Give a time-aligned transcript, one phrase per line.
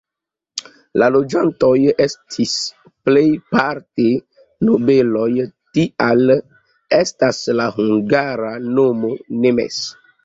[1.01, 1.73] La loĝantoj
[2.05, 2.53] estis
[3.09, 4.05] plejparte
[4.69, 5.27] nobeloj,
[5.79, 6.25] tial
[7.01, 9.83] estas la hungara nomo "nemes".